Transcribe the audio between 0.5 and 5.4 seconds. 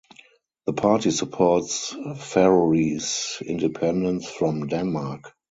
The party supports Faroese independence from Denmark.